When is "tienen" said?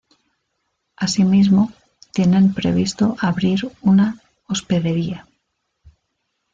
2.11-2.55